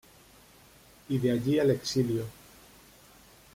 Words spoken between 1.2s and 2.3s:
allí al exilio.